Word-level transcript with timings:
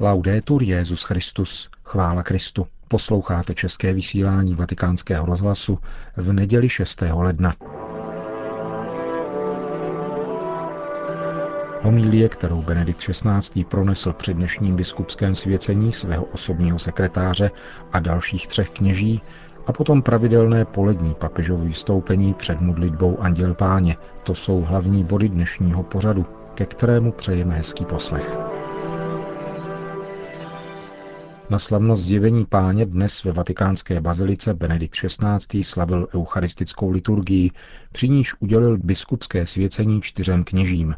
Laudetur 0.00 0.62
Jezus 0.62 1.02
Christus, 1.02 1.70
chvála 1.84 2.22
Kristu. 2.22 2.66
Posloucháte 2.88 3.54
české 3.54 3.92
vysílání 3.92 4.54
Vatikánského 4.54 5.26
rozhlasu 5.26 5.78
v 6.16 6.32
neděli 6.32 6.68
6. 6.68 7.02
ledna. 7.12 7.54
Homilie, 11.82 12.28
kterou 12.28 12.62
Benedikt 12.62 13.00
XVI. 13.00 13.64
pronesl 13.64 14.12
při 14.12 14.34
dnešním 14.34 14.76
biskupském 14.76 15.34
svěcení 15.34 15.92
svého 15.92 16.24
osobního 16.24 16.78
sekretáře 16.78 17.50
a 17.92 18.00
dalších 18.00 18.48
třech 18.48 18.70
kněží, 18.70 19.22
a 19.66 19.72
potom 19.72 20.02
pravidelné 20.02 20.64
polední 20.64 21.14
papežovo 21.14 21.64
vystoupení 21.64 22.34
před 22.34 22.60
modlitbou 22.60 23.20
Anděl 23.20 23.54
Páně. 23.54 23.96
To 24.22 24.34
jsou 24.34 24.60
hlavní 24.60 25.04
body 25.04 25.28
dnešního 25.28 25.82
pořadu, 25.82 26.26
ke 26.54 26.66
kterému 26.66 27.12
přejeme 27.12 27.54
hezký 27.54 27.84
poslech. 27.84 28.43
Na 31.50 31.58
slavnost 31.58 32.04
zjevení 32.04 32.44
páně 32.44 32.86
dnes 32.86 33.24
ve 33.24 33.32
vatikánské 33.32 34.00
bazilice 34.00 34.54
Benedikt 34.54 34.94
XVI. 34.94 35.64
slavil 35.64 36.08
eucharistickou 36.14 36.90
liturgii, 36.90 37.50
při 37.92 38.08
níž 38.08 38.34
udělil 38.40 38.78
biskupské 38.78 39.46
svěcení 39.46 40.02
čtyřem 40.02 40.44
kněžím. 40.44 40.94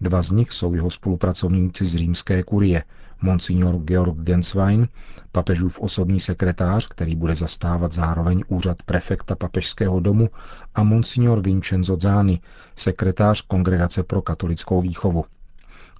Dva 0.00 0.22
z 0.22 0.30
nich 0.30 0.52
jsou 0.52 0.74
jeho 0.74 0.90
spolupracovníci 0.90 1.86
z 1.86 1.96
římské 1.96 2.42
kurie, 2.42 2.84
monsignor 3.22 3.78
Georg 3.78 4.16
Genswein, 4.16 4.88
papežův 5.32 5.80
osobní 5.80 6.20
sekretář, 6.20 6.88
který 6.88 7.16
bude 7.16 7.36
zastávat 7.36 7.92
zároveň 7.92 8.44
úřad 8.48 8.82
prefekta 8.82 9.34
papežského 9.34 10.00
domu, 10.00 10.30
a 10.74 10.82
monsignor 10.82 11.40
Vincenzo 11.40 11.96
Zani, 12.00 12.40
sekretář 12.76 13.40
Kongregace 13.40 14.02
pro 14.02 14.22
katolickou 14.22 14.80
výchovu. 14.80 15.24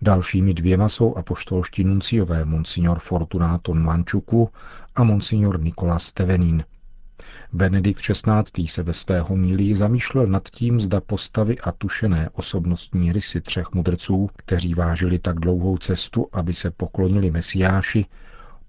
Dalšími 0.05 0.55
dvěma 0.55 0.89
jsou 0.89 1.17
apoštolští 1.17 1.85
nunciové 1.85 2.45
monsignor 2.45 2.99
Fortunato 2.99 3.75
Mančuku 3.75 4.51
a 4.95 5.05
monsignor 5.05 5.61
Nikolas 5.61 6.02
Stevenin. 6.02 6.65
Benedikt 7.52 8.01
XVI. 8.01 8.66
se 8.66 8.83
ve 8.83 8.93
své 8.93 9.21
homílii 9.21 9.74
zamýšlel 9.74 10.27
nad 10.27 10.49
tím, 10.51 10.80
zda 10.80 11.01
postavy 11.01 11.59
a 11.59 11.73
tušené 11.73 12.30
osobnostní 12.33 13.13
rysy 13.13 13.41
třech 13.41 13.73
mudrců, 13.73 14.30
kteří 14.37 14.74
vážili 14.74 15.19
tak 15.19 15.41
dlouhou 15.41 15.79
cestu, 15.79 16.29
aby 16.33 16.55
se 16.55 16.71
poklonili 16.71 17.30
Mesiáši, 17.30 18.07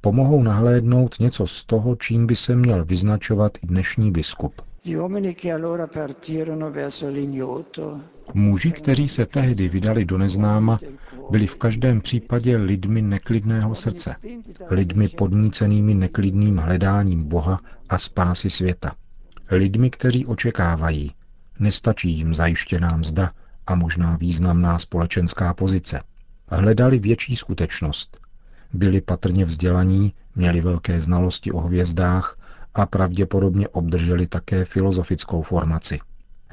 pomohou 0.02 0.44
nahlédnout 0.44 1.20
něco 1.20 1.48
z 1.48 1.64
toho, 1.64 1.96
čím 1.96 2.28
by 2.28 2.36
se 2.36 2.56
měl 2.56 2.86
vyznačovat 2.86 3.58
i 3.64 3.68
dnešní 3.68 4.12
biskup. 4.12 4.62
Muži, 8.34 8.72
kteří 8.72 9.08
se 9.08 9.26
tehdy 9.26 9.68
vydali 9.68 10.06
do 10.06 10.18
neznáma, 10.18 10.80
byli 11.30 11.48
v 11.48 11.56
každém 11.56 12.02
případě 12.02 12.58
lidmi 12.58 13.02
neklidného 13.02 13.76
srdce, 13.76 14.16
lidmi 14.70 15.10
podnícenými 15.10 15.94
neklidným 15.96 16.58
hledáním 16.58 17.24
Boha 17.24 17.60
a 17.90 17.98
spásy 17.98 18.50
světa. 18.50 18.96
Lidmi, 19.52 19.90
kteří 19.90 20.26
očekávají, 20.26 21.12
nestačí 21.60 22.12
jim 22.12 22.36
zajištěná 22.36 22.98
mzda 22.98 23.32
a 23.68 23.76
možná 23.76 24.18
významná 24.18 24.80
společenská 24.80 25.54
pozice. 25.54 26.02
Hledali 26.48 27.00
větší 27.00 27.36
skutečnost. 27.36 28.18
Byli 28.74 29.02
patrně 29.02 29.46
vzdělaní, 29.46 30.14
měli 30.36 30.62
velké 30.62 31.00
znalosti 31.00 31.52
o 31.52 31.60
hvězdách 31.60 32.38
a 32.76 32.86
pravděpodobně 32.86 33.68
obdrželi 33.68 34.28
také 34.28 34.66
filozofickou 34.66 35.42
formaci. 35.42 36.00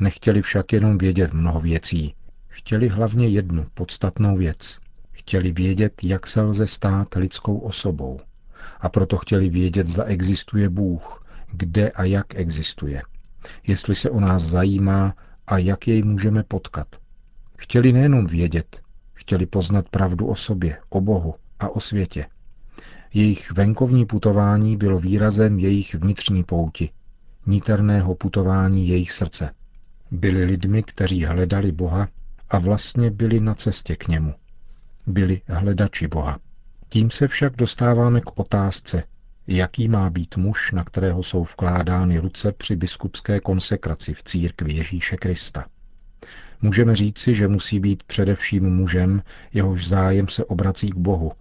Nechtěli 0.01 0.43
však 0.43 0.73
jenom 0.73 0.99
vědět 0.99 1.33
mnoho 1.33 1.61
věcí. 1.61 2.15
Chtěli 2.49 2.89
hlavně 2.89 3.29
jednu 3.29 3.67
podstatnou 3.75 4.37
věc. 4.37 4.79
Chtěli 5.13 5.53
vědět, 5.53 6.05
jak 6.05 6.27
se 6.27 6.41
lze 6.41 6.67
stát 6.67 7.15
lidskou 7.15 7.59
osobou. 7.59 8.21
A 8.81 8.89
proto 8.89 9.17
chtěli 9.17 9.49
vědět, 9.49 9.87
zda 9.87 10.05
existuje 10.05 10.69
Bůh, 10.69 11.25
kde 11.53 11.91
a 11.91 12.05
jak 12.05 12.35
existuje. 12.35 13.03
Jestli 13.67 13.95
se 13.95 14.11
o 14.11 14.21
nás 14.21 14.43
zajímá 14.43 15.15
a 15.47 15.59
jak 15.59 15.89
jej 15.89 16.03
můžeme 16.03 16.43
potkat. 16.43 16.87
Chtěli 17.59 17.93
nejenom 17.93 18.27
vědět, 18.27 18.81
chtěli 19.13 19.47
poznat 19.47 19.89
pravdu 19.89 20.27
o 20.27 20.37
sobě, 20.37 20.79
o 20.89 21.01
Bohu 21.01 21.35
a 21.59 21.69
o 21.69 21.81
světě. 21.81 22.27
Jejich 23.15 23.53
venkovní 23.53 24.07
putování 24.07 24.77
bylo 24.77 24.99
výrazem 24.99 25.59
jejich 25.59 25.95
vnitřní 25.95 26.45
pouti, 26.45 26.91
níterného 27.47 28.15
putování 28.15 28.89
jejich 28.89 29.13
srdce. 29.13 29.55
Byli 30.11 30.45
lidmi, 30.45 30.83
kteří 30.83 31.25
hledali 31.25 31.73
Boha 31.73 32.09
a 32.51 32.59
vlastně 32.59 33.11
byli 33.11 33.41
na 33.41 33.55
cestě 33.55 33.97
k 33.97 34.09
němu. 34.09 34.35
Byli 35.07 35.41
hledači 35.47 36.09
Boha. 36.09 36.39
Tím 36.89 37.11
se 37.11 37.29
však 37.29 37.57
dostáváme 37.57 38.21
k 38.21 38.39
otázce, 38.39 39.05
jaký 39.47 39.89
má 39.89 40.11
být 40.11 40.37
muž, 40.37 40.73
na 40.73 40.85
kterého 40.85 41.23
jsou 41.23 41.45
vkládány 41.45 42.19
ruce 42.19 42.53
při 42.53 42.77
biskupské 42.77 43.41
konsekraci 43.41 44.15
v 44.15 44.23
církvi 44.23 44.73
Ježíše 44.73 45.17
Krista. 45.17 45.65
Můžeme 46.63 46.95
říci, 46.95 47.35
že 47.35 47.49
musí 47.49 47.81
být 47.81 48.03
především 48.03 48.71
mužem, 48.71 49.23
jehož 49.53 49.89
zájem 49.89 50.29
se 50.29 50.45
obrací 50.45 50.91
k 50.91 50.97
Bohu, 50.97 51.33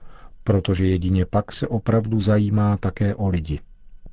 protože 0.44 0.88
jedině 0.88 1.25
pak 1.25 1.52
se 1.52 1.68
opravdu 1.68 2.19
zajímá 2.19 2.78
také 2.78 3.16
o 3.16 3.29
lidi. 3.29 3.59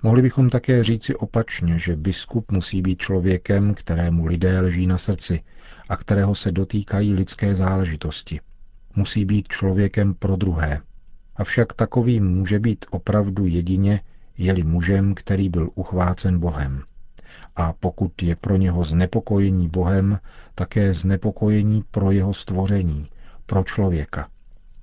Mohli 0.02 0.22
bychom 0.22 0.50
také 0.50 0.84
říci 0.84 1.14
opačně, 1.14 1.78
že 1.78 1.96
biskup 1.96 2.52
musí 2.52 2.82
být 2.82 2.98
člověkem, 2.98 3.74
kterému 3.74 4.26
lidé 4.26 4.60
leží 4.60 4.86
na 4.86 4.98
srdci 4.98 5.40
a 5.88 5.96
kterého 5.96 6.34
se 6.34 6.52
dotýkají 6.52 7.14
lidské 7.14 7.54
záležitosti. 7.54 8.40
Musí 8.96 9.24
být 9.24 9.48
člověkem 9.48 10.14
pro 10.14 10.36
druhé. 10.36 10.80
Avšak 11.36 11.72
takovým 11.72 12.28
může 12.28 12.58
být 12.58 12.86
opravdu 12.90 13.46
jedině, 13.46 14.00
je-li 14.38 14.62
mužem, 14.62 15.14
který 15.14 15.48
byl 15.48 15.70
uchvácen 15.74 16.38
Bohem. 16.38 16.82
A 17.56 17.72
pokud 17.72 18.22
je 18.22 18.36
pro 18.36 18.56
něho 18.56 18.84
znepokojení 18.84 19.68
Bohem, 19.68 20.18
také 20.54 20.92
znepokojení 20.92 21.84
pro 21.90 22.10
jeho 22.10 22.34
stvoření, 22.34 23.08
pro 23.46 23.64
člověka. 23.64 24.28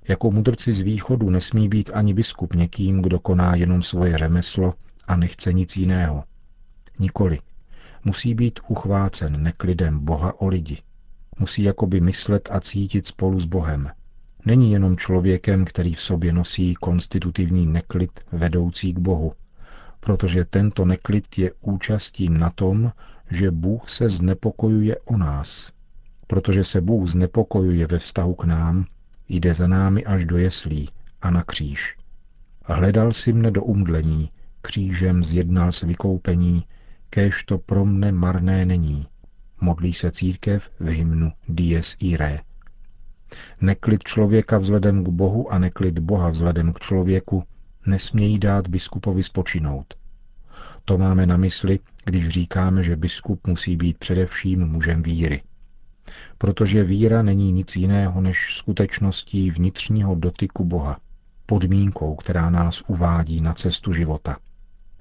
Jako 0.08 0.30
mudrci 0.30 0.72
z 0.72 0.80
východu 0.80 1.30
nesmí 1.30 1.68
být 1.68 1.90
ani 1.94 2.14
biskup 2.14 2.54
někým, 2.54 3.02
kdo 3.02 3.20
koná 3.20 3.54
jenom 3.54 3.82
svoje 3.82 4.18
řemeslo 4.18 4.74
a 5.06 5.16
nechce 5.16 5.52
nic 5.52 5.76
jiného. 5.76 6.24
Nikoli. 6.98 7.38
Musí 8.04 8.34
být 8.34 8.60
uchvácen 8.68 9.42
neklidem 9.42 9.98
Boha 9.98 10.40
o 10.40 10.46
lidi. 10.46 10.78
Musí 11.38 11.62
jakoby 11.62 12.00
myslet 12.00 12.48
a 12.52 12.60
cítit 12.60 13.06
spolu 13.06 13.40
s 13.40 13.44
Bohem. 13.44 13.90
Není 14.44 14.72
jenom 14.72 14.96
člověkem, 14.96 15.64
který 15.64 15.94
v 15.94 16.00
sobě 16.00 16.32
nosí 16.32 16.74
konstitutivní 16.74 17.66
neklid 17.66 18.10
vedoucí 18.32 18.92
k 18.92 18.98
Bohu, 18.98 19.32
protože 20.00 20.44
tento 20.44 20.84
neklid 20.84 21.38
je 21.38 21.52
účastí 21.60 22.28
na 22.28 22.50
tom, 22.50 22.92
že 23.30 23.50
Bůh 23.50 23.90
se 23.90 24.08
znepokojuje 24.08 24.96
o 25.04 25.16
nás. 25.16 25.72
Protože 26.26 26.64
se 26.64 26.80
Bůh 26.80 27.08
znepokojuje 27.08 27.86
ve 27.86 27.98
vztahu 27.98 28.34
k 28.34 28.44
nám, 28.44 28.86
jde 29.28 29.54
za 29.54 29.66
námi 29.66 30.04
až 30.04 30.24
do 30.24 30.36
jeslí 30.36 30.88
a 31.22 31.30
na 31.30 31.42
kříž. 31.42 31.96
Hledal 32.64 33.12
si 33.12 33.32
mne 33.32 33.50
do 33.50 33.62
umdlení, 33.62 34.30
křížem 34.62 35.24
zjednal 35.24 35.72
s 35.72 35.82
vykoupení, 35.82 36.64
kéž 37.10 37.44
to 37.44 37.58
pro 37.58 37.84
mne 37.84 38.12
marné 38.12 38.66
není. 38.66 39.06
Modlí 39.60 39.92
se 39.92 40.10
církev 40.10 40.70
v 40.80 40.86
hymnu 40.86 41.32
Dies 41.48 41.96
Irae. 42.00 42.40
Neklid 43.60 44.02
člověka 44.02 44.58
vzhledem 44.58 45.04
k 45.04 45.08
Bohu 45.08 45.52
a 45.52 45.58
neklid 45.58 45.98
Boha 45.98 46.28
vzhledem 46.28 46.72
k 46.72 46.80
člověku 46.80 47.44
nesmějí 47.86 48.38
dát 48.38 48.68
biskupovi 48.68 49.22
spočinout. 49.22 49.94
To 50.84 50.98
máme 50.98 51.26
na 51.26 51.36
mysli, 51.36 51.78
když 52.04 52.28
říkáme, 52.28 52.82
že 52.82 52.96
biskup 52.96 53.46
musí 53.46 53.76
být 53.76 53.98
především 53.98 54.66
mužem 54.66 55.02
víry. 55.02 55.42
Protože 56.38 56.84
víra 56.84 57.22
není 57.22 57.52
nic 57.52 57.76
jiného 57.76 58.20
než 58.20 58.54
skutečností 58.56 59.50
vnitřního 59.50 60.14
dotyku 60.14 60.64
Boha, 60.64 60.98
podmínkou, 61.46 62.14
která 62.14 62.50
nás 62.50 62.82
uvádí 62.86 63.40
na 63.40 63.52
cestu 63.52 63.92
života. 63.92 64.36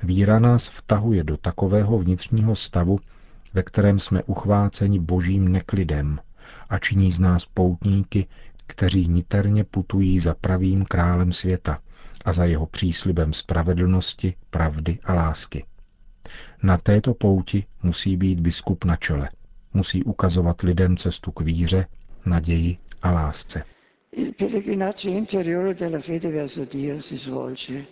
Víra 0.04 0.40
nás 0.40 0.68
vtahuje 0.68 1.24
do 1.24 1.38
takového 1.38 2.00
vnitřního 2.00 2.56
stavu, 2.56 3.00
ve 3.54 3.64
kterém 3.64 4.00
jsme 4.00 4.24
uchváceni 4.24 5.00
božím 5.00 5.48
neklidem 5.48 6.20
a 6.70 6.80
činí 6.80 7.12
z 7.12 7.20
nás 7.20 7.46
poutníky, 7.46 8.28
kteří 8.68 9.08
niterně 9.08 9.64
putují 9.64 10.20
za 10.20 10.36
pravým 10.42 10.86
králem 10.86 11.34
světa 11.34 11.80
a 12.26 12.34
za 12.34 12.46
jeho 12.46 12.66
příslibem 12.66 13.34
spravedlnosti, 13.34 14.34
pravdy 14.50 15.00
a 15.04 15.14
lásky. 15.14 15.66
Na 16.64 16.78
této 16.78 17.14
pouti 17.14 17.66
musí 17.84 18.18
být 18.18 18.40
biskup 18.40 18.86
na 18.86 18.96
čele. 18.96 19.30
Musí 19.76 20.04
ukazovat 20.04 20.62
lidem 20.62 20.98
cestu 20.98 21.32
k 21.32 21.42
víře, 21.42 21.86
naději 22.26 22.78
a 23.02 23.12
lásce. 23.12 23.64
Il 24.12 24.34
pellegrinaggio 24.34 25.12
interiore 25.12 25.74
della 25.74 26.00
fede 26.00 26.32
verso 26.32 26.66
Dio 26.66 27.02
si 27.02 27.18
svolge 27.20 27.86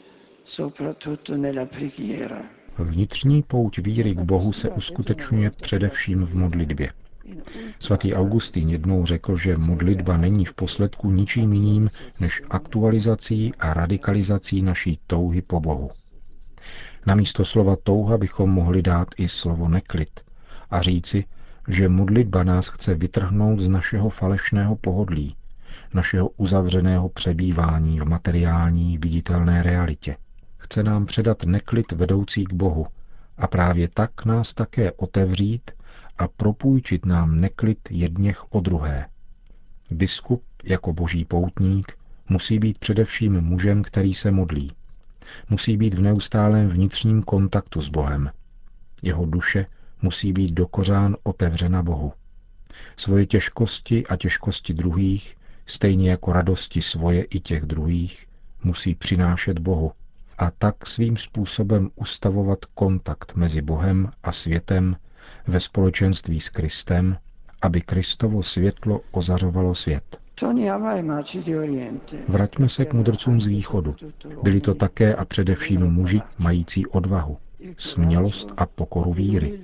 Vnitřní 2.77 3.43
pouť 3.43 3.79
víry 3.79 4.15
k 4.15 4.19
Bohu 4.19 4.53
se 4.53 4.69
uskutečňuje 4.69 5.51
především 5.51 6.25
v 6.25 6.35
modlitbě. 6.35 6.89
Svatý 7.79 8.13
Augustín 8.13 8.69
jednou 8.69 9.05
řekl, 9.05 9.37
že 9.37 9.57
modlitba 9.57 10.17
není 10.17 10.45
v 10.45 10.53
posledku 10.53 11.11
ničím 11.11 11.53
jiným 11.53 11.89
než 12.19 12.41
aktualizací 12.49 13.53
a 13.59 13.73
radikalizací 13.73 14.61
naší 14.61 14.99
touhy 15.07 15.41
po 15.41 15.59
Bohu. 15.59 15.91
Namísto 17.05 17.45
slova 17.45 17.75
touha 17.83 18.17
bychom 18.17 18.49
mohli 18.49 18.81
dát 18.81 19.07
i 19.17 19.27
slovo 19.27 19.69
neklid 19.69 20.09
a 20.71 20.81
říci, 20.81 21.25
že 21.67 21.89
modlitba 21.89 22.43
nás 22.43 22.67
chce 22.67 22.95
vytrhnout 22.95 23.59
z 23.59 23.69
našeho 23.69 24.09
falešného 24.09 24.75
pohodlí, 24.75 25.35
našeho 25.93 26.29
uzavřeného 26.29 27.09
přebývání 27.09 27.99
v 27.99 28.05
materiální 28.05 28.97
viditelné 28.97 29.63
realitě. 29.63 30.17
Chce 30.57 30.83
nám 30.83 31.05
předat 31.05 31.43
neklid 31.43 31.91
vedoucí 31.91 32.43
k 32.43 32.53
Bohu 32.53 32.87
a 33.37 33.47
právě 33.47 33.87
tak 33.87 34.25
nás 34.25 34.53
také 34.53 34.91
otevřít 34.91 35.71
a 36.17 36.27
propůjčit 36.27 37.05
nám 37.05 37.41
neklid 37.41 37.79
jedněch 37.89 38.53
o 38.53 38.59
druhé. 38.59 39.05
Biskup 39.91 40.43
jako 40.63 40.93
boží 40.93 41.25
poutník 41.25 41.97
musí 42.29 42.59
být 42.59 42.77
především 42.77 43.41
mužem, 43.41 43.83
který 43.83 44.13
se 44.13 44.31
modlí. 44.31 44.71
Musí 45.49 45.77
být 45.77 45.93
v 45.93 46.01
neustálém 46.01 46.67
vnitřním 46.67 47.23
kontaktu 47.23 47.81
s 47.81 47.89
Bohem. 47.89 48.29
Jeho 49.03 49.25
duše 49.25 49.65
musí 50.03 50.33
být 50.33 50.51
dokořán 50.51 51.15
otevřena 51.23 51.83
Bohu. 51.83 52.13
Svoje 52.97 53.25
těžkosti 53.25 54.07
a 54.07 54.15
těžkosti 54.15 54.73
druhých, 54.73 55.37
stejně 55.65 56.09
jako 56.09 56.33
radosti 56.33 56.81
svoje 56.81 57.23
i 57.23 57.39
těch 57.39 57.63
druhých, 57.63 58.27
musí 58.63 58.95
přinášet 58.95 59.59
Bohu 59.59 59.91
a 60.37 60.51
tak 60.51 60.87
svým 60.87 61.17
způsobem 61.17 61.89
ustavovat 61.95 62.65
kontakt 62.65 63.35
mezi 63.35 63.61
Bohem 63.61 64.11
a 64.23 64.31
světem 64.31 64.95
ve 65.47 65.59
společenství 65.59 66.39
s 66.39 66.49
Kristem, 66.49 67.17
aby 67.61 67.81
Kristovo 67.81 68.43
světlo 68.43 69.01
ozařovalo 69.11 69.75
svět. 69.75 70.19
Vraťme 72.27 72.69
se 72.69 72.85
k 72.85 72.93
mudrcům 72.93 73.41
z 73.41 73.47
východu. 73.47 73.95
Byli 74.43 74.61
to 74.61 74.73
také 74.73 75.15
a 75.15 75.25
především 75.25 75.91
muži 75.91 76.21
mající 76.37 76.85
odvahu, 76.85 77.37
smělost 77.77 78.53
a 78.57 78.65
pokoru 78.65 79.13
víry. 79.13 79.59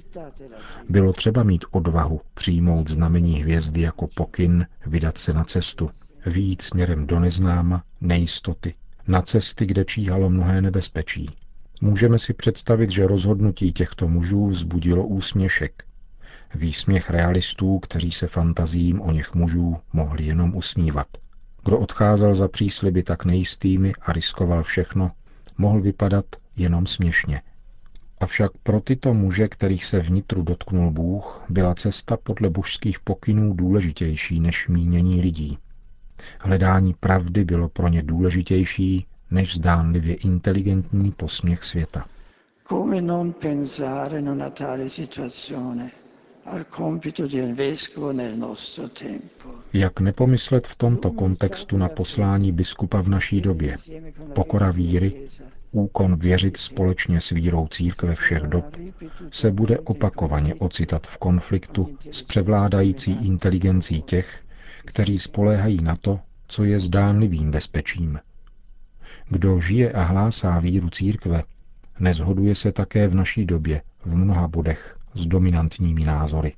Bylo 0.90 1.14
třeba 1.14 1.44
mít 1.44 1.66
odvahu 1.72 2.22
přijmout 2.34 2.90
znamení 2.90 3.42
hvězdy 3.42 3.82
jako 3.82 4.08
pokyn, 4.08 4.66
vydat 4.86 5.18
se 5.18 5.34
na 5.34 5.44
cestu, 5.44 5.90
výjít 6.26 6.62
směrem 6.62 7.08
do 7.08 7.20
neznáma, 7.20 7.84
nejistoty, 8.02 8.74
na 9.08 9.22
cesty, 9.22 9.66
kde 9.66 9.86
číhalo 9.86 10.30
mnohé 10.30 10.62
nebezpečí. 10.62 11.30
Můžeme 11.82 12.20
si 12.20 12.34
představit, 12.34 12.92
že 12.92 13.08
rozhodnutí 13.08 13.74
těchto 13.74 14.08
mužů 14.08 14.48
vzbudilo 14.48 15.08
úsměšek. 15.08 15.84
Výsměch 16.56 17.10
realistů, 17.10 17.80
kteří 17.80 18.12
se 18.12 18.28
fantazím 18.28 19.02
o 19.02 19.12
něch 19.12 19.34
mužů 19.36 19.78
mohli 19.94 20.26
jenom 20.26 20.56
usmívat. 20.56 21.08
Kdo 21.64 21.80
odcházel 21.80 22.36
za 22.36 22.48
přísliby 22.48 23.04
tak 23.04 23.26
nejistými 23.26 23.94
a 24.02 24.14
riskoval 24.14 24.64
všechno, 24.64 25.12
mohl 25.58 25.82
vypadat 25.82 26.26
jenom 26.56 26.88
směšně. 26.88 27.42
Avšak 28.20 28.52
pro 28.64 28.82
tyto 28.82 29.14
muže, 29.14 29.48
kterých 29.48 29.86
se 29.86 30.00
vnitru 30.00 30.44
dotknul 30.44 30.92
Bůh, 30.92 31.44
byla 31.50 31.76
cesta 31.76 32.18
podle 32.18 32.50
božských 32.50 33.00
pokynů 33.00 33.54
důležitější 33.54 34.40
než 34.40 34.68
mínění 34.68 35.22
lidí. 35.22 35.58
Hledání 36.42 36.94
pravdy 37.00 37.46
bylo 37.46 37.70
pro 37.70 37.88
ně 37.88 38.04
důležitější 38.04 39.06
než 39.32 39.56
zdánlivě 39.56 40.16
inteligentní 40.16 41.12
posměch 41.12 41.64
světa. 41.64 42.06
Come 42.70 43.02
non 43.02 43.34
pensare 43.34 44.20
in 44.20 44.30
una 44.30 44.50
tale 44.50 44.90
situazione 44.90 45.92
Jak 49.74 50.00
nepomyslet 50.00 50.68
v 50.68 50.76
tomto 50.76 51.12
kontextu 51.12 51.78
na 51.78 51.90
poslání 51.90 52.52
biskupa 52.52 53.02
v 53.02 53.10
naší 53.10 53.42
době? 53.42 53.76
Pokora 54.34 54.72
víry, 54.72 55.28
úkon 55.72 56.16
věřit 56.16 56.58
společně 56.58 57.22
s 57.22 57.30
vírou 57.30 57.68
církve 57.68 58.16
všech 58.16 58.44
dob, 58.44 58.78
se 59.32 59.52
bude 59.52 59.80
opakovaně 59.80 60.56
ocitat 60.56 61.08
v 61.08 61.18
konfliktu 61.18 61.98
s 62.12 62.24
převládající 62.24 63.12
inteligencí 63.12 64.02
těch, 64.02 64.44
kteří 64.86 65.20
spoléhají 65.20 65.84
na 65.84 65.96
to, 65.96 66.20
co 66.48 66.64
je 66.64 66.80
zdánlivým 66.80 67.52
bezpečím. 67.52 68.20
Kdo 69.30 69.60
žije 69.60 69.92
a 69.92 70.04
hlásá 70.04 70.60
víru 70.60 70.90
církve, 70.90 71.44
nezhoduje 72.00 72.56
se 72.56 72.72
také 72.72 73.08
v 73.08 73.16
naší 73.16 73.46
době 73.46 73.82
v 74.06 74.16
mnoha 74.16 74.48
bodech 74.48 74.99
s 75.20 75.26
dominantními 75.28 76.04
názory. 76.06 76.54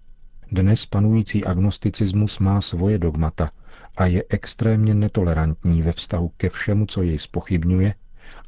Dnes 0.51 0.85
panující 0.85 1.45
agnosticismus 1.45 2.39
má 2.39 2.61
svoje 2.61 2.97
dogmata 2.97 3.51
a 3.97 4.05
je 4.05 4.23
extrémně 4.29 4.93
netolerantní 4.93 5.81
ve 5.81 5.91
vztahu 5.91 6.31
ke 6.37 6.49
všemu, 6.49 6.85
co 6.85 7.01
jej 7.01 7.17
spochybňuje 7.17 7.93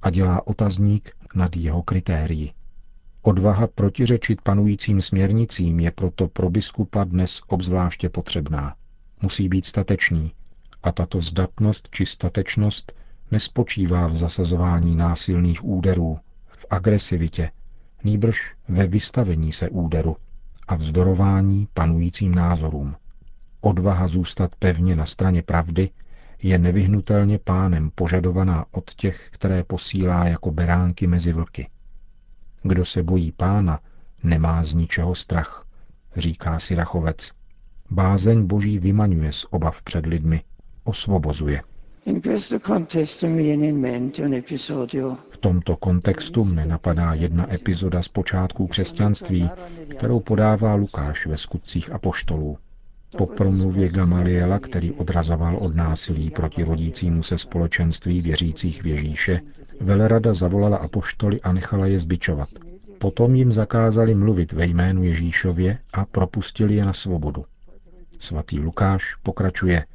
a 0.01 0.10
dělá 0.10 0.48
otazník 0.48 1.12
nad 1.36 1.56
jeho 1.56 1.83
kritérii. 1.83 2.51
Odvaha 3.21 3.68
protiřečit 3.68 4.42
panujícím 4.42 5.01
směrnicím 5.01 5.80
je 5.80 5.92
proto 5.92 6.27
pro 6.27 6.50
biskupa 6.50 7.04
dnes 7.04 7.42
obzvláště 7.48 8.10
potřebná. 8.10 8.75
Musí 9.21 9.50
být 9.50 9.65
statečný 9.65 10.31
a 10.83 10.92
tato 10.92 11.21
zdatnost 11.21 11.89
či 11.92 12.06
statečnost 12.06 12.94
nespočívá 13.31 14.07
v 14.07 14.15
zasazování 14.15 14.95
násilných 14.95 15.65
úderů, 15.65 16.19
v 16.48 16.65
agresivitě, 16.69 17.51
nýbrž 18.03 18.55
ve 18.67 18.88
vystavení 18.88 19.51
se 19.51 19.69
úderu 19.69 20.17
a 20.67 20.75
vzdorování 20.75 21.67
panujícím 21.73 22.35
názorům. 22.35 22.95
Odvaha 23.61 24.07
zůstat 24.07 24.55
pevně 24.55 24.95
na 24.95 25.05
straně 25.05 25.41
pravdy 25.41 25.89
je 26.44 26.57
nevyhnutelně 26.59 27.39
pánem 27.39 27.91
požadovaná 27.95 28.65
od 28.71 28.94
těch, 28.94 29.29
které 29.31 29.63
posílá 29.63 30.25
jako 30.25 30.51
beránky 30.51 31.07
mezi 31.07 31.33
vlky. 31.33 31.69
Kdo 32.63 32.85
se 32.85 33.03
bojí 33.03 33.31
pána, 33.31 33.79
nemá 34.23 34.63
z 34.63 34.73
ničeho 34.73 35.15
strach, 35.15 35.65
říká 36.17 36.59
si 36.59 36.75
Rachovec. 36.75 37.31
Bázeň 37.89 38.47
boží 38.47 38.79
vymaňuje 38.79 39.31
z 39.31 39.45
obav 39.50 39.81
před 39.81 40.05
lidmi, 40.05 40.44
osvobozuje. 40.83 41.61
V 45.29 45.38
tomto 45.39 45.75
kontextu 45.79 46.44
mne 46.44 46.65
napadá 46.65 47.13
jedna 47.13 47.53
epizoda 47.53 48.01
z 48.01 48.07
počátků 48.07 48.67
křesťanství, 48.67 49.50
kterou 49.88 50.19
podává 50.19 50.75
Lukáš 50.75 51.25
ve 51.25 51.38
skutcích 51.38 51.91
apoštolů. 51.91 52.57
Po 53.17 53.25
promluvě 53.25 53.89
Gamaliela, 53.89 54.59
který 54.59 54.91
odrazoval 54.91 55.55
od 55.55 55.75
násilí 55.75 56.29
proti 56.29 56.63
rodícímu 56.63 57.23
se 57.23 57.38
společenství 57.38 58.21
věřících 58.21 58.83
v 58.83 58.88
Ježíše, 58.88 59.41
velerada 59.81 60.33
zavolala 60.33 60.77
apoštoly 60.77 61.41
a 61.41 61.53
nechala 61.53 61.88
je 61.88 62.00
zbičovat. 62.00 62.50
Potom 62.98 63.36
jim 63.36 63.51
zakázali 63.51 64.15
mluvit 64.15 64.51
ve 64.51 64.65
jménu 64.65 65.03
Ježíšově 65.03 65.77
a 65.93 66.05
propustili 66.05 66.75
je 66.75 66.86
na 66.86 66.93
svobodu. 66.93 67.45
Svatý 68.19 68.60
Lukáš 68.60 69.15
pokračuje– 69.24 69.86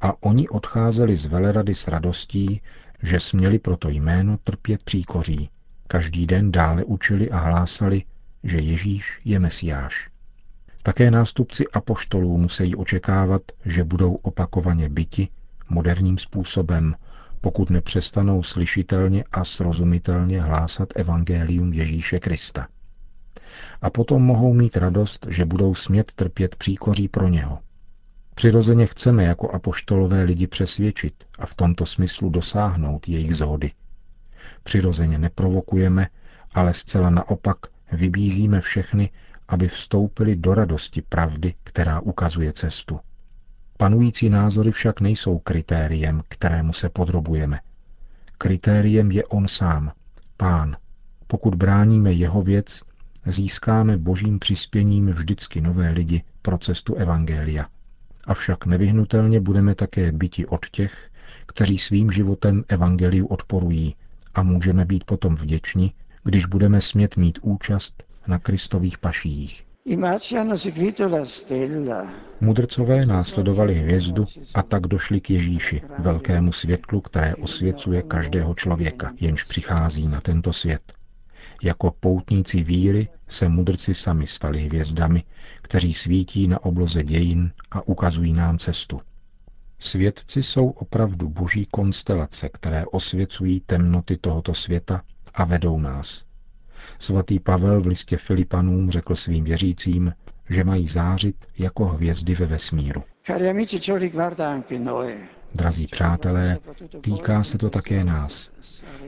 a 0.00 0.22
oni 0.22 0.48
odcházeli 0.48 1.16
z 1.16 1.26
velerady 1.26 1.74
s 1.74 1.88
radostí, 1.88 2.60
že 3.02 3.20
směli 3.20 3.58
proto 3.58 3.88
jméno 3.88 4.38
trpět 4.44 4.82
příkoří. 4.82 5.50
Každý 5.86 6.26
den 6.26 6.52
dále 6.52 6.84
učili 6.84 7.30
a 7.30 7.38
hlásali, 7.38 8.02
že 8.42 8.58
Ježíš 8.58 9.20
je 9.24 9.38
Mesiáš. 9.38 10.10
Také 10.82 11.10
nástupci 11.10 11.64
apoštolů 11.72 12.38
musí 12.38 12.76
očekávat, 12.76 13.42
že 13.64 13.84
budou 13.84 14.14
opakovaně 14.14 14.88
byti 14.88 15.28
moderním 15.68 16.18
způsobem, 16.18 16.94
pokud 17.40 17.70
nepřestanou 17.70 18.42
slyšitelně 18.42 19.24
a 19.32 19.44
srozumitelně 19.44 20.42
hlásat 20.42 20.88
evangelium 20.96 21.72
Ježíše 21.72 22.18
Krista. 22.18 22.68
A 23.82 23.90
potom 23.90 24.22
mohou 24.22 24.54
mít 24.54 24.76
radost, 24.76 25.26
že 25.30 25.44
budou 25.44 25.74
smět 25.74 26.12
trpět 26.12 26.56
příkoří 26.56 27.08
pro 27.08 27.28
něho. 27.28 27.58
Přirozeně 28.36 28.86
chceme 28.86 29.24
jako 29.24 29.50
apoštolové 29.50 30.22
lidi 30.22 30.46
přesvědčit 30.46 31.24
a 31.38 31.46
v 31.46 31.54
tomto 31.54 31.86
smyslu 31.86 32.30
dosáhnout 32.30 33.08
jejich 33.08 33.36
zhody. 33.36 33.72
Přirozeně 34.62 35.18
neprovokujeme, 35.18 36.08
ale 36.54 36.74
zcela 36.74 37.10
naopak 37.10 37.56
vybízíme 37.92 38.60
všechny, 38.60 39.10
aby 39.48 39.68
vstoupili 39.68 40.36
do 40.36 40.54
radosti 40.54 41.02
pravdy, 41.02 41.54
která 41.64 42.00
ukazuje 42.00 42.52
cestu. 42.52 43.00
Panující 43.78 44.30
názory 44.30 44.72
však 44.72 45.00
nejsou 45.00 45.38
kritériem, 45.38 46.22
kterému 46.28 46.72
se 46.72 46.88
podrobujeme. 46.88 47.60
Kritériem 48.38 49.10
je 49.10 49.24
on 49.24 49.48
sám, 49.48 49.92
pán. 50.36 50.76
Pokud 51.26 51.54
bráníme 51.54 52.12
jeho 52.12 52.42
věc, 52.42 52.82
získáme 53.26 53.96
božím 53.96 54.38
přispěním 54.38 55.06
vždycky 55.06 55.60
nové 55.60 55.90
lidi 55.90 56.22
pro 56.42 56.58
cestu 56.58 56.94
Evangelia. 56.94 57.66
Avšak 58.26 58.66
nevyhnutelně 58.66 59.40
budeme 59.40 59.74
také 59.74 60.12
byti 60.12 60.46
od 60.46 60.66
těch, 60.70 61.10
kteří 61.46 61.78
svým 61.78 62.12
životem 62.12 62.64
evangeliu 62.68 63.26
odporují 63.26 63.96
a 64.34 64.42
můžeme 64.42 64.84
být 64.84 65.04
potom 65.04 65.34
vděční, 65.34 65.92
když 66.24 66.46
budeme 66.46 66.80
smět 66.80 67.16
mít 67.16 67.38
účast 67.42 68.04
na 68.26 68.38
kristových 68.38 68.98
paších. 68.98 69.66
Mudrcové 72.40 73.06
následovali 73.06 73.74
hvězdu 73.74 74.24
a 74.54 74.62
tak 74.62 74.86
došli 74.86 75.20
k 75.20 75.30
Ježíši, 75.30 75.82
velkému 75.98 76.52
světlu, 76.52 77.00
které 77.00 77.34
osvěcuje 77.34 78.02
každého 78.02 78.54
člověka, 78.54 79.12
jenž 79.20 79.44
přichází 79.44 80.08
na 80.08 80.20
tento 80.20 80.52
svět. 80.52 80.92
Jako 81.62 81.90
poutníci 82.00 82.62
víry 82.62 83.08
se 83.28 83.48
mudrci 83.48 83.94
sami 83.94 84.26
stali 84.26 84.58
hvězdami, 84.58 85.24
kteří 85.62 85.94
svítí 85.94 86.48
na 86.48 86.64
obloze 86.64 87.02
dějin 87.02 87.50
a 87.70 87.88
ukazují 87.88 88.32
nám 88.32 88.58
cestu. 88.58 89.00
Svědci 89.78 90.42
jsou 90.42 90.68
opravdu 90.68 91.28
boží 91.28 91.66
konstelace, 91.66 92.48
které 92.48 92.86
osvěcují 92.86 93.60
temnoty 93.60 94.16
tohoto 94.16 94.54
světa 94.54 95.02
a 95.34 95.44
vedou 95.44 95.80
nás. 95.80 96.24
Svatý 96.98 97.40
Pavel 97.40 97.80
v 97.80 97.86
listě 97.86 98.16
Filipanům 98.16 98.90
řekl 98.90 99.14
svým 99.16 99.44
věřícím, 99.44 100.12
že 100.50 100.64
mají 100.64 100.88
zářit 100.88 101.36
jako 101.58 101.84
hvězdy 101.84 102.34
ve 102.34 102.46
vesmíru. 102.46 103.02
Drazí 105.54 105.86
přátelé, 105.86 106.58
týká 107.00 107.44
se 107.44 107.58
to 107.58 107.70
také 107.70 108.04
nás. 108.04 108.52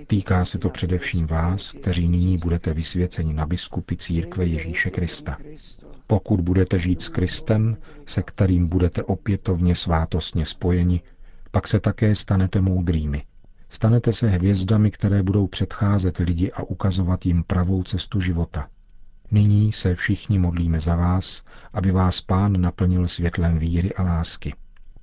Týká 0.06 0.44
se 0.44 0.58
to 0.58 0.70
především 0.70 1.26
vás, 1.26 1.72
kteří 1.72 2.08
nyní 2.08 2.38
budete 2.38 2.74
vysvěceni 2.74 3.34
na 3.34 3.46
biskupy 3.46 3.96
církve 3.96 4.46
Ježíše 4.46 4.90
Krista. 4.90 5.36
Pokud 6.06 6.40
budete 6.40 6.78
žít 6.78 7.02
s 7.02 7.08
Kristem, 7.08 7.76
se 8.06 8.22
kterým 8.22 8.68
budete 8.68 9.02
opětovně 9.02 9.74
svátostně 9.74 10.46
spojeni, 10.46 11.00
pak 11.50 11.66
se 11.66 11.80
také 11.80 12.14
stanete 12.14 12.60
moudrými. 12.60 13.24
Stanete 13.70 14.12
se 14.12 14.28
hvězdami, 14.28 14.90
které 14.90 15.22
budou 15.22 15.46
předcházet 15.46 16.16
lidi 16.16 16.52
a 16.52 16.62
ukazovat 16.62 17.26
jim 17.26 17.44
pravou 17.44 17.82
cestu 17.82 18.20
života. 18.20 18.68
Nyní 19.30 19.72
se 19.72 19.94
všichni 19.94 20.38
modlíme 20.38 20.80
za 20.80 20.96
vás, 20.96 21.42
aby 21.72 21.90
vás 21.90 22.20
Pán 22.20 22.60
naplnil 22.60 23.08
světlem 23.08 23.58
víry 23.58 23.94
a 23.94 24.02
lásky. 24.02 24.54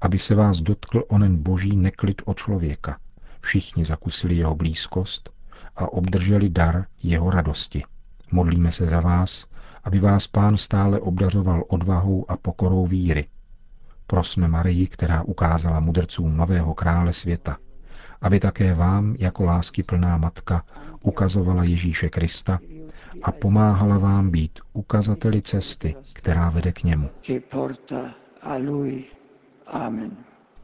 Aby 0.05 0.19
se 0.19 0.35
vás 0.35 0.62
dotkl 0.62 1.03
onen 1.07 1.38
boží 1.38 1.75
neklid 1.75 2.21
o 2.25 2.33
člověka. 2.33 2.97
Všichni 3.41 3.85
zakusili 3.85 4.35
jeho 4.35 4.55
blízkost 4.55 5.29
a 5.75 5.93
obdrželi 5.93 6.50
dar 6.50 6.85
jeho 7.03 7.29
radosti. 7.29 7.83
Modlíme 8.31 8.71
se 8.71 8.88
za 8.88 9.01
vás, 9.01 9.47
aby 9.83 10.00
vás 10.00 10.27
pán 10.27 10.57
stále 10.57 11.00
obdařoval 11.00 11.63
odvahou 11.67 12.31
a 12.31 12.38
pokorou 12.38 12.85
víry. 12.85 13.27
Prosme 14.07 14.47
Marii, 14.47 14.88
která 14.88 15.24
ukázala 15.24 15.79
mudrcům 15.79 16.38
nového 16.38 16.74
krále 16.74 17.13
světa, 17.13 17.57
aby 18.21 18.39
také 18.39 18.74
vám, 18.74 19.15
jako 19.19 19.43
lásky 19.43 19.83
plná 19.83 20.17
matka, 20.17 20.63
ukazovala 21.05 21.63
Ježíše 21.63 22.09
Krista 22.09 22.59
a 23.24 23.31
pomáhala 23.31 23.97
vám 23.97 24.29
být 24.31 24.59
ukazateli 24.74 25.41
cesty, 25.41 25.95
která 26.13 26.50
vede 26.50 26.71
k 26.71 26.83
němu. 26.83 27.09
Amen. 29.67 30.12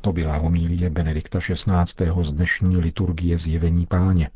To 0.01 0.13
byla 0.13 0.37
homílie 0.37 0.89
Benedikta 0.89 1.39
XVI. 1.39 2.11
z 2.21 2.33
dnešní 2.33 2.77
liturgie 2.77 3.37
zjevení 3.37 3.85
páně. 3.85 4.29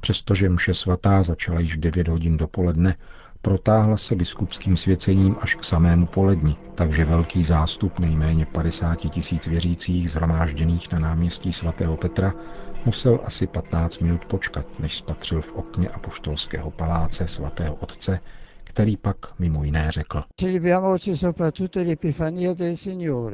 Přestože 0.00 0.48
mše 0.48 0.74
svatá 0.74 1.22
začala 1.22 1.60
již 1.60 1.76
v 1.76 1.80
9 1.80 2.08
hodin 2.08 2.36
dopoledne, 2.36 2.96
protáhla 3.42 3.96
se 3.96 4.14
biskupským 4.14 4.76
svěcením 4.76 5.36
až 5.40 5.54
k 5.54 5.64
samému 5.64 6.06
poledni, 6.06 6.56
takže 6.74 7.04
velký 7.04 7.44
zástup 7.44 7.98
nejméně 7.98 8.46
50 8.46 8.94
tisíc 8.96 9.46
věřících 9.46 10.10
zhromážděných 10.10 10.92
na 10.92 10.98
náměstí 10.98 11.52
svatého 11.52 11.96
Petra 11.96 12.34
musel 12.84 13.20
asi 13.24 13.46
15 13.46 13.98
minut 13.98 14.24
počkat, 14.24 14.80
než 14.80 14.96
spatřil 14.96 15.42
v 15.42 15.52
okně 15.52 15.88
apoštolského 15.88 16.70
paláce 16.70 17.26
svatého 17.26 17.74
otce, 17.74 18.20
který 18.70 18.96
pak 18.96 19.16
mimo 19.38 19.64
jiné 19.64 19.90
řekl. 19.90 20.24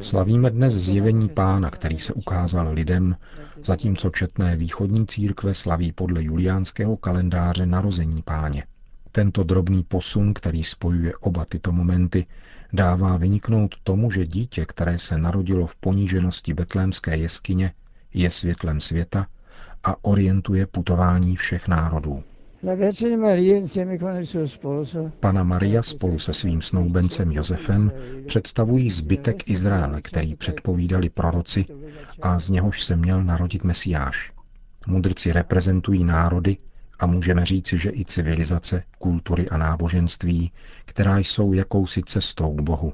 Slavíme 0.01 0.51
dnes 0.51 0.75
zjevení 0.75 1.29
pána, 1.29 1.71
který 1.71 1.99
se 1.99 2.13
ukázal 2.13 2.73
lidem, 2.73 3.17
zatímco 3.65 4.11
četné 4.11 4.57
východní 4.57 5.07
církve 5.07 5.55
slaví 5.55 5.93
podle 5.93 6.23
juliánského 6.23 6.97
kalendáře 6.97 7.67
narození 7.67 8.23
páně. 8.23 8.65
Tento 9.13 9.45
drobný 9.45 9.83
posun, 9.83 10.35
který 10.35 10.65
spojuje 10.65 11.13
oba 11.21 11.45
tyto 11.45 11.73
momenty, 11.73 12.27
dává 12.73 13.17
vyniknout 13.17 13.75
tomu, 13.83 14.11
že 14.11 14.27
dítě, 14.27 14.65
které 14.67 14.99
se 14.99 15.19
narodilo 15.19 15.67
v 15.67 15.77
poníženosti 15.77 16.55
betlémské 16.55 17.17
jeskyně, 17.17 17.73
je 18.15 18.31
světlem 18.31 18.81
světa 18.81 19.27
a 19.85 20.05
orientuje 20.05 20.67
putování 20.67 21.37
všech 21.37 21.69
národů. 21.69 22.23
Pana 25.21 25.45
Maria 25.45 25.83
spolu 25.83 26.19
se 26.19 26.33
svým 26.33 26.63
snoubencem 26.63 27.33
Josefem 27.33 27.93
představují 28.27 28.91
zbytek 28.91 29.51
Izraele, 29.51 30.03
který 30.03 30.35
předpovídali 30.35 31.11
proroci 31.11 31.65
a 32.23 32.39
z 32.39 32.51
něhož 32.51 32.83
se 32.83 32.97
měl 32.97 33.25
narodit 33.25 33.65
Mesiáš. 33.65 34.33
Mudrci 34.87 35.33
reprezentují 35.33 36.05
národy, 36.05 36.57
a 36.99 37.07
můžeme 37.07 37.45
říci, 37.45 37.79
že 37.79 37.91
i 37.91 38.05
civilizace, 38.05 38.83
kultury 38.99 39.49
a 39.49 39.57
náboženství, 39.57 40.53
která 40.85 41.19
jsou 41.19 41.53
jakousi 41.53 42.03
cestou 42.03 42.55
k 42.55 42.61
Bohu, 42.61 42.93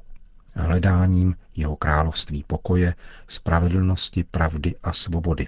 hledáním 0.53 1.35
jeho 1.55 1.75
království 1.75 2.43
pokoje, 2.47 2.95
spravedlnosti, 3.27 4.23
pravdy 4.23 4.75
a 4.83 4.93
svobody. 4.93 5.47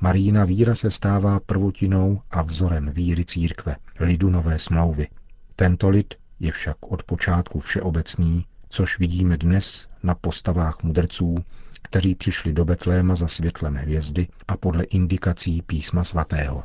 Marína 0.00 0.44
víra 0.44 0.74
se 0.74 0.90
stává 0.90 1.40
prvotinou 1.40 2.20
a 2.30 2.42
vzorem 2.42 2.90
víry 2.90 3.24
církve, 3.24 3.76
lidu 4.00 4.30
nové 4.30 4.58
smlouvy. 4.58 5.08
Tento 5.56 5.88
lid 5.88 6.14
je 6.40 6.52
však 6.52 6.76
od 6.80 7.02
počátku 7.02 7.60
všeobecný, 7.60 8.46
což 8.68 8.98
vidíme 8.98 9.36
dnes 9.36 9.88
na 10.02 10.14
postavách 10.14 10.82
mudrců, 10.82 11.36
kteří 11.82 12.14
přišli 12.14 12.52
do 12.52 12.64
Betléma 12.64 13.14
za 13.14 13.28
světlem 13.28 13.74
hvězdy 13.74 14.28
a 14.48 14.56
podle 14.56 14.84
indikací 14.84 15.62
písma 15.62 16.04
svatého. 16.04 16.64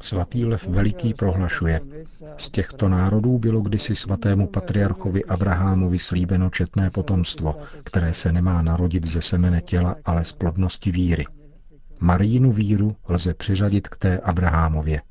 Svatý 0.00 0.44
Lev 0.44 0.66
Veliký 0.66 1.14
prohlašuje, 1.14 1.80
z 2.36 2.50
těchto 2.50 2.88
národů 2.88 3.38
bylo 3.38 3.60
kdysi 3.60 3.94
svatému 3.94 4.46
patriarchovi 4.46 5.24
Abrahamovi 5.24 5.98
slíbeno 5.98 6.50
četné 6.50 6.90
potomstvo, 6.90 7.56
které 7.84 8.14
se 8.14 8.32
nemá 8.32 8.62
narodit 8.62 9.06
ze 9.06 9.22
semene 9.22 9.60
těla, 9.60 9.96
ale 10.04 10.24
z 10.24 10.32
plodnosti 10.32 10.90
víry. 10.90 11.24
Marijinu 12.00 12.52
víru 12.52 12.96
lze 13.08 13.34
přiřadit 13.34 13.88
k 13.88 13.96
té 13.96 14.18
Abrahamově. 14.18 15.02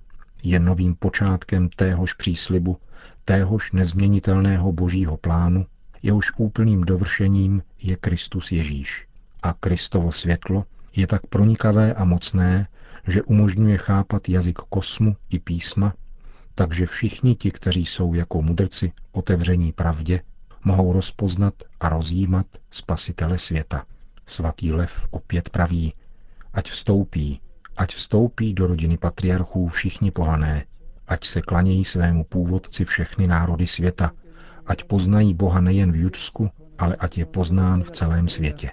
Je 0.44 0.60
novým 0.60 0.96
počátkem 0.96 1.70
téhož 1.70 2.14
příslibu, 2.14 2.78
téhož 3.26 3.72
nezměnitelného 3.72 4.72
božího 4.72 5.18
plánu, 5.18 5.66
jehož 6.04 6.32
úplným 6.38 6.82
dovršením 6.82 7.64
je 7.82 7.96
Kristus 7.96 8.52
Ježíš. 8.52 9.08
A 9.44 9.54
Kristovo 9.54 10.12
světlo 10.12 10.66
je 10.96 11.08
tak 11.08 11.28
pronikavé 11.28 11.94
a 11.94 12.06
mocné, 12.06 12.68
že 13.08 13.24
umožňuje 13.24 13.78
chápat 13.78 14.30
jazyk 14.30 14.58
kosmu 14.58 15.16
i 15.30 15.40
písma, 15.40 15.94
takže 16.56 16.86
všichni 16.86 17.36
ti, 17.36 17.52
kteří 17.52 17.86
jsou 17.86 18.14
jako 18.14 18.42
mudrci 18.42 18.92
otevření 19.12 19.72
pravdě, 19.72 20.22
mohou 20.64 20.94
rozpoznat 20.94 21.54
a 21.80 21.90
rozjímat 21.90 22.46
spasitele 22.72 23.38
světa. 23.38 23.86
Svatý 24.26 24.72
Lev 24.72 25.08
opět 25.12 25.50
praví, 25.50 25.94
ať 26.54 26.70
vstoupí, 26.70 27.42
ať 27.78 27.96
vstoupí 27.96 28.54
do 28.54 28.68
rodiny 28.68 28.98
patriarchů 28.98 29.68
všichni 29.68 30.12
pohané, 30.12 30.66
ať 31.08 31.26
se 31.26 31.42
klanějí 31.42 31.86
svému 31.86 32.24
původci 32.24 32.86
všechny 32.86 33.28
národy 33.28 33.68
světa, 33.68 34.12
ať 34.66 34.84
poznají 34.84 35.34
Boha 35.34 35.62
nejen 35.62 35.92
v 35.92 35.96
Judsku, 35.96 36.50
ale 36.80 36.96
ať 36.96 37.18
je 37.18 37.26
poznán 37.26 37.84
v 37.84 37.92
celém 37.92 38.28
světě. 38.28 38.72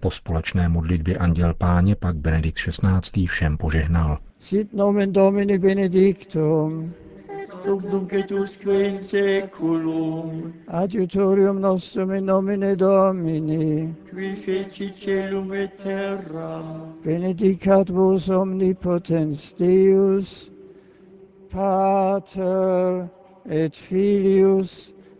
Po 0.00 0.10
společné 0.10 0.68
modlitbě 0.68 1.16
Anděl 1.18 1.54
Páně 1.54 1.96
pak 1.96 2.16
Benedikt 2.16 2.58
XVI. 2.58 3.26
všem 3.26 3.56
požehnal. 3.56 4.18
Sit 4.38 4.72
nomen 4.72 5.12
Domini 5.12 5.58
benedictum. 5.58 6.92
Sub 7.62 7.82
nunc 7.84 8.12
et 8.12 8.32
usque 8.32 8.88
in 8.88 9.02
seculum. 9.02 10.52
Adiutorium 10.68 11.60
nostrum 11.60 12.10
in 12.10 12.26
nomine 12.26 12.76
Domini. 12.76 13.94
Qui 14.10 14.36
feci 14.36 14.92
celum 14.92 15.52
et 15.52 15.70
terra. 15.82 16.62
Benedicat 17.04 17.88
vos 17.88 18.28
omnipotens 18.28 19.54
Deus, 19.54 20.52
Pater 21.50 23.08
et 23.46 23.76
Filius 23.76 24.94